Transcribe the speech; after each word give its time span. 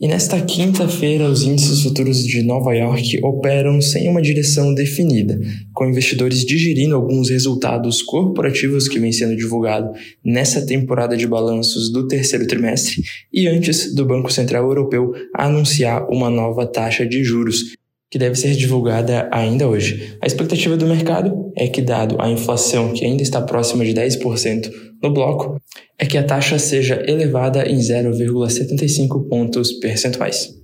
E 0.00 0.06
nesta 0.06 0.40
quinta-feira, 0.40 1.28
os 1.28 1.42
índices 1.42 1.82
futuros 1.82 2.24
de 2.24 2.40
Nova 2.44 2.72
York 2.72 3.18
operam 3.20 3.80
sem 3.80 4.08
uma 4.08 4.22
direção 4.22 4.72
definida, 4.72 5.36
com 5.74 5.86
investidores 5.86 6.44
digerindo 6.44 6.94
alguns 6.94 7.30
resultados 7.30 8.00
corporativos 8.00 8.86
que 8.86 9.00
vêm 9.00 9.10
sendo 9.10 9.34
divulgados 9.34 9.98
nessa 10.24 10.64
temporada 10.64 11.16
de 11.16 11.26
balanços 11.26 11.90
do 11.90 12.06
terceiro 12.06 12.46
trimestre 12.46 13.02
e 13.32 13.48
antes 13.48 13.92
do 13.92 14.06
Banco 14.06 14.32
Central 14.32 14.62
Europeu 14.68 15.12
anunciar 15.34 16.08
uma 16.08 16.30
nova 16.30 16.64
taxa 16.64 17.04
de 17.04 17.24
juros, 17.24 17.76
que 18.08 18.20
deve 18.20 18.36
ser 18.36 18.54
divulgada 18.54 19.28
ainda 19.32 19.68
hoje. 19.68 20.16
A 20.22 20.26
expectativa 20.28 20.76
do 20.76 20.86
mercado 20.86 21.50
é 21.56 21.66
que, 21.66 21.82
dado 21.82 22.14
a 22.20 22.30
inflação 22.30 22.92
que 22.92 23.04
ainda 23.04 23.24
está 23.24 23.42
próxima 23.42 23.84
de 23.84 23.92
10% 23.92 24.70
no 25.02 25.12
bloco, 25.12 25.60
é 25.98 26.06
que 26.06 26.16
a 26.16 26.22
taxa 26.22 26.58
seja 26.58 27.02
elevada 27.06 27.68
em 27.68 27.78
0,75 27.78 29.28
pontos 29.28 29.72
percentuais. 29.72 30.56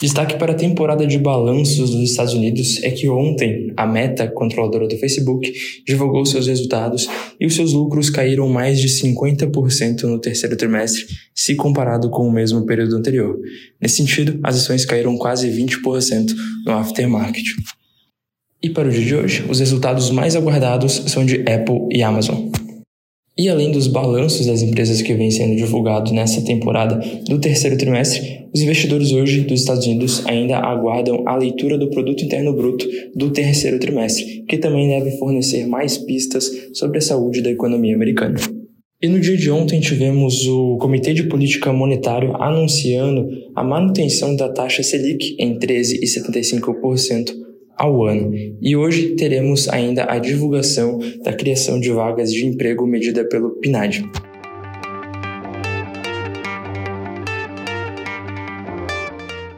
Destaque 0.00 0.38
para 0.38 0.52
a 0.52 0.56
temporada 0.56 1.06
de 1.06 1.18
balanços 1.18 1.90
dos 1.90 2.10
Estados 2.10 2.32
Unidos 2.32 2.82
é 2.82 2.90
que 2.90 3.06
ontem 3.08 3.70
a 3.76 3.86
Meta, 3.86 4.26
controladora 4.26 4.88
do 4.88 4.96
Facebook, 4.96 5.52
divulgou 5.86 6.24
seus 6.24 6.46
resultados 6.46 7.06
e 7.38 7.46
os 7.46 7.54
seus 7.54 7.74
lucros 7.74 8.08
caíram 8.08 8.48
mais 8.48 8.80
de 8.80 8.88
50% 8.88 10.04
no 10.04 10.18
terceiro 10.18 10.56
trimestre, 10.56 11.04
se 11.34 11.54
comparado 11.54 12.08
com 12.08 12.26
o 12.26 12.32
mesmo 12.32 12.64
período 12.64 12.96
anterior. 12.96 13.38
Nesse 13.80 13.96
sentido, 13.96 14.40
as 14.42 14.56
ações 14.56 14.86
caíram 14.86 15.18
quase 15.18 15.50
20% 15.50 16.34
no 16.64 16.72
aftermarket. 16.72 17.44
E 18.62 18.70
para 18.70 18.88
o 18.88 18.90
dia 18.90 19.04
de 19.04 19.14
hoje, 19.14 19.44
os 19.48 19.58
resultados 19.58 20.10
mais 20.10 20.34
aguardados 20.34 21.02
são 21.08 21.26
de 21.26 21.40
Apple 21.40 21.88
e 21.90 22.02
Amazon. 22.02 22.49
E 23.38 23.48
além 23.48 23.70
dos 23.70 23.86
balanços 23.86 24.46
das 24.46 24.60
empresas 24.60 25.00
que 25.00 25.14
vêm 25.14 25.30
sendo 25.30 25.56
divulgados 25.56 26.12
nessa 26.12 26.42
temporada 26.42 27.00
do 27.26 27.38
terceiro 27.38 27.78
trimestre, 27.78 28.46
os 28.52 28.60
investidores 28.60 29.12
hoje 29.12 29.42
dos 29.42 29.60
Estados 29.60 29.86
Unidos 29.86 30.22
ainda 30.26 30.58
aguardam 30.58 31.26
a 31.26 31.36
leitura 31.36 31.78
do 31.78 31.88
Produto 31.88 32.24
Interno 32.24 32.52
Bruto 32.52 32.86
do 33.14 33.30
terceiro 33.30 33.78
trimestre, 33.78 34.44
que 34.48 34.58
também 34.58 34.88
deve 34.88 35.16
fornecer 35.18 35.66
mais 35.66 35.96
pistas 35.96 36.50
sobre 36.74 36.98
a 36.98 37.00
saúde 37.00 37.40
da 37.40 37.50
economia 37.50 37.94
americana. 37.94 38.36
E 39.02 39.08
no 39.08 39.18
dia 39.18 39.36
de 39.36 39.50
ontem 39.50 39.80
tivemos 39.80 40.46
o 40.46 40.76
Comitê 40.76 41.14
de 41.14 41.22
Política 41.22 41.72
Monetária 41.72 42.32
anunciando 42.34 43.26
a 43.56 43.64
manutenção 43.64 44.36
da 44.36 44.50
taxa 44.50 44.82
Selic 44.82 45.36
em 45.38 45.58
13,75% 45.58 47.49
ao 47.80 48.04
ano. 48.04 48.30
E 48.60 48.76
hoje 48.76 49.16
teremos 49.16 49.66
ainda 49.70 50.04
a 50.04 50.18
divulgação 50.18 50.98
da 51.24 51.32
criação 51.32 51.80
de 51.80 51.90
vagas 51.90 52.30
de 52.30 52.44
emprego 52.44 52.86
medida 52.86 53.24
pelo 53.24 53.58
PNAD. 53.58 54.04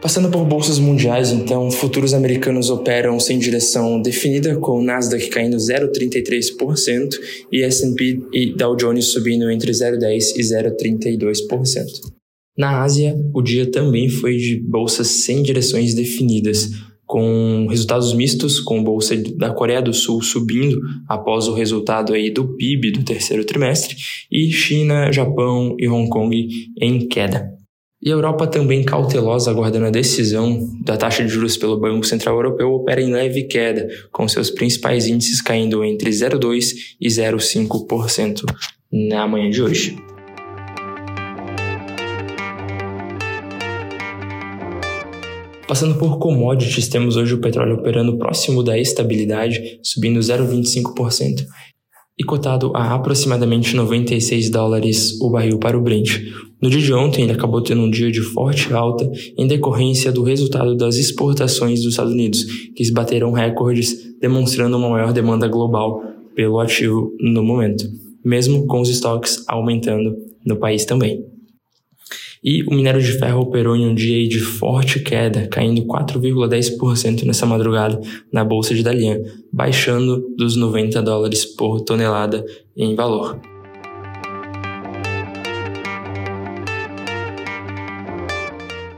Passando 0.00 0.30
por 0.30 0.44
bolsas 0.44 0.78
mundiais, 0.78 1.32
então, 1.32 1.70
futuros 1.70 2.14
americanos 2.14 2.70
operam 2.70 3.18
sem 3.18 3.38
direção 3.38 4.00
definida, 4.00 4.56
com 4.56 4.78
o 4.78 4.82
Nasdaq 4.82 5.28
caindo 5.28 5.56
0,33% 5.56 7.18
e 7.50 7.62
S&P 7.62 8.20
e 8.32 8.54
Dow 8.54 8.76
Jones 8.76 9.06
subindo 9.06 9.50
entre 9.50 9.72
0,10% 9.72 10.36
e 10.36 10.42
0,32%. 10.42 11.86
Na 12.56 12.82
Ásia, 12.82 13.16
o 13.34 13.40
dia 13.40 13.70
também 13.70 14.08
foi 14.08 14.36
de 14.36 14.60
bolsas 14.60 15.06
sem 15.06 15.42
direções 15.42 15.94
definidas, 15.94 16.68
com 17.12 17.66
resultados 17.68 18.14
mistos, 18.14 18.58
com 18.58 18.82
bolsa 18.82 19.14
da 19.36 19.52
Coreia 19.52 19.82
do 19.82 19.92
Sul 19.92 20.22
subindo 20.22 20.80
após 21.06 21.46
o 21.46 21.52
resultado 21.52 22.14
aí 22.14 22.30
do 22.30 22.56
PIB 22.56 22.90
do 22.90 23.04
terceiro 23.04 23.44
trimestre 23.44 23.94
e 24.30 24.50
China, 24.50 25.12
Japão 25.12 25.76
e 25.78 25.86
Hong 25.86 26.08
Kong 26.08 26.48
em 26.80 27.06
queda. 27.06 27.52
E 28.02 28.08
a 28.08 28.14
Europa 28.14 28.46
também 28.46 28.82
cautelosa 28.82 29.50
aguardando 29.50 29.84
a 29.84 29.90
decisão 29.90 30.66
da 30.82 30.96
taxa 30.96 31.22
de 31.22 31.28
juros 31.28 31.58
pelo 31.58 31.78
Banco 31.78 32.06
Central 32.06 32.34
Europeu 32.36 32.72
opera 32.72 33.02
em 33.02 33.12
leve 33.12 33.42
queda, 33.42 33.86
com 34.10 34.26
seus 34.26 34.50
principais 34.50 35.06
índices 35.06 35.42
caindo 35.42 35.84
entre 35.84 36.08
0,2 36.10 36.72
e 36.98 37.08
0,5% 37.08 38.42
na 38.90 39.28
manhã 39.28 39.50
de 39.50 39.62
hoje. 39.62 40.11
Passando 45.72 45.94
por 45.94 46.18
commodities, 46.18 46.86
temos 46.86 47.16
hoje 47.16 47.32
o 47.32 47.40
petróleo 47.40 47.76
operando 47.76 48.18
próximo 48.18 48.62
da 48.62 48.78
estabilidade, 48.78 49.80
subindo 49.82 50.20
0,25% 50.20 51.46
e 52.18 52.22
cotado 52.22 52.72
a 52.74 52.94
aproximadamente 52.94 53.74
96 53.74 54.50
dólares 54.50 55.18
o 55.18 55.30
barril 55.30 55.58
para 55.58 55.78
o 55.78 55.80
Brent. 55.80 56.20
No 56.60 56.68
dia 56.68 56.82
de 56.82 56.92
ontem, 56.92 57.22
ele 57.22 57.32
acabou 57.32 57.62
tendo 57.62 57.80
um 57.80 57.88
dia 57.88 58.10
de 58.10 58.20
forte 58.20 58.70
alta 58.70 59.10
em 59.38 59.46
decorrência 59.46 60.12
do 60.12 60.22
resultado 60.22 60.76
das 60.76 60.96
exportações 60.96 61.80
dos 61.80 61.92
Estados 61.92 62.12
Unidos, 62.12 62.44
que 62.76 62.92
bateram 62.92 63.32
recordes, 63.32 64.14
demonstrando 64.20 64.76
uma 64.76 64.90
maior 64.90 65.10
demanda 65.10 65.48
global 65.48 66.02
pelo 66.36 66.60
ativo 66.60 67.10
no 67.18 67.42
momento, 67.42 67.88
mesmo 68.22 68.66
com 68.66 68.82
os 68.82 68.90
estoques 68.90 69.42
aumentando 69.48 70.14
no 70.44 70.56
país 70.56 70.84
também. 70.84 71.24
E 72.44 72.64
o 72.64 72.74
minério 72.74 73.00
de 73.00 73.12
ferro 73.12 73.42
operou 73.42 73.76
em 73.76 73.86
um 73.86 73.94
dia 73.94 74.26
de 74.26 74.40
forte 74.40 74.98
queda, 74.98 75.46
caindo 75.46 75.82
4,10% 75.82 77.22
nessa 77.22 77.46
madrugada 77.46 78.00
na 78.32 78.44
bolsa 78.44 78.74
de 78.74 78.82
Dalian, 78.82 79.20
baixando 79.52 80.34
dos 80.36 80.56
90 80.56 81.00
dólares 81.02 81.44
por 81.44 81.82
tonelada 81.82 82.44
em 82.76 82.96
valor. 82.96 83.40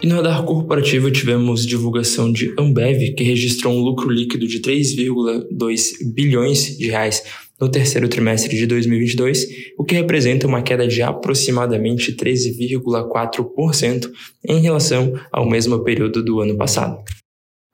E 0.00 0.06
no 0.06 0.16
radar 0.16 0.44
corporativo 0.44 1.10
tivemos 1.10 1.66
divulgação 1.66 2.32
de 2.32 2.54
Ambev, 2.58 3.14
que 3.14 3.24
registrou 3.24 3.74
um 3.74 3.80
lucro 3.80 4.08
líquido 4.08 4.46
de 4.46 4.60
3,2 4.60 6.12
bilhões 6.12 6.76
de 6.76 6.90
reais 6.90 7.22
no 7.62 7.70
terceiro 7.70 8.08
trimestre 8.08 8.56
de 8.56 8.66
2022, 8.66 9.46
o 9.78 9.84
que 9.84 9.94
representa 9.94 10.48
uma 10.48 10.62
queda 10.62 10.84
de 10.88 11.00
aproximadamente 11.00 12.12
13,4% 12.12 14.10
em 14.48 14.60
relação 14.60 15.12
ao 15.30 15.48
mesmo 15.48 15.84
período 15.84 16.24
do 16.24 16.40
ano 16.40 16.56
passado. 16.56 17.00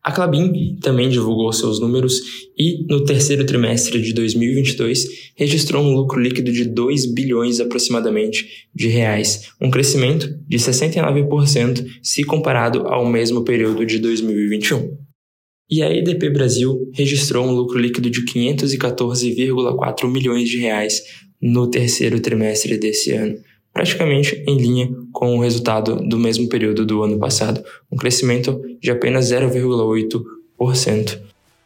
A 0.05 0.13
Clabin 0.13 0.77
também 0.83 1.09
divulgou 1.09 1.51
seus 1.55 1.81
números 1.81 2.21
e, 2.57 2.85
no 2.87 3.03
terceiro 3.03 3.47
trimestre 3.47 4.03
de 4.03 4.13
2022, 4.13 5.33
registrou 5.35 5.83
um 5.83 5.95
lucro 5.95 6.21
líquido 6.21 6.53
de 6.53 6.67
2 6.67 7.15
bilhões 7.15 7.59
aproximadamente 7.59 8.69
de 8.75 8.89
reais, 8.89 9.49
um 9.59 9.71
crescimento 9.71 10.29
de 10.47 10.59
69% 10.59 11.83
se 12.03 12.25
comparado 12.25 12.87
ao 12.89 13.07
mesmo 13.07 13.43
período 13.43 13.87
de 13.87 13.99
2021. 13.99 15.08
E 15.71 15.83
a 15.83 15.95
EDP 15.95 16.31
Brasil 16.31 16.91
registrou 16.95 17.45
um 17.47 17.53
lucro 17.53 17.79
líquido 17.79 18.09
de 18.09 18.25
514,4 18.25 20.11
milhões 20.11 20.49
de 20.49 20.57
reais 20.59 21.03
no 21.41 21.69
terceiro 21.69 22.19
trimestre 22.21 22.79
desse 22.79 23.13
ano, 23.13 23.37
praticamente 23.73 24.43
em 24.47 24.57
linha 24.57 24.91
com 25.13 25.37
o 25.37 25.41
resultado 25.41 25.97
do 25.97 26.19
mesmo 26.19 26.49
período 26.49 26.87
do 26.87 27.03
ano 27.03 27.19
passado, 27.19 27.63
um 27.93 27.99
crescimento 27.99 28.59
de 28.81 28.91
apenas 28.91 29.31
0,8%. 29.31 31.19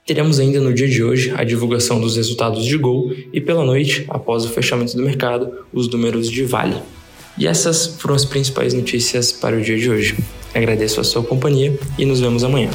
Teremos 0.05 0.40
ainda 0.40 0.60
no 0.60 0.75
dia 0.75 0.88
de 0.88 1.05
hoje 1.05 1.32
a 1.37 1.44
divulgação 1.44 2.00
dos 2.00 2.16
resultados 2.16 2.64
de 2.64 2.76
Gol 2.76 3.12
e 3.32 3.40
pela 3.40 3.64
noite, 3.64 4.05
após 4.08 4.44
o 4.44 4.48
fechamento 4.48 4.96
do 4.96 5.02
mercado, 5.05 5.48
os 5.72 5.88
números 5.88 6.28
de 6.28 6.43
Vale. 6.43 6.75
E 7.38 7.46
essas 7.46 7.87
foram 7.87 8.16
as 8.16 8.25
principais 8.25 8.75
notícias 8.75 9.31
para 9.31 9.56
o 9.56 9.62
dia 9.62 9.78
de 9.78 9.88
hoje. 9.88 10.16
Agradeço 10.52 11.00
a 11.00 11.05
sua 11.05 11.22
companhia 11.22 11.78
e 11.96 12.05
nos 12.05 12.19
vemos 12.19 12.43
amanhã. 12.43 12.70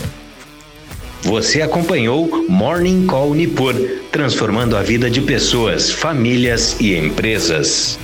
Você 1.24 1.62
acompanhou 1.62 2.46
Morning 2.48 3.06
Call 3.06 3.34
Nipur, 3.34 3.74
transformando 4.12 4.78
a 4.78 4.81
vida 4.81 5.10
de 5.10 5.22
pessoas, 5.22 5.92
famílias 5.92 6.80
e 6.80 6.96
empresas. 6.96 8.00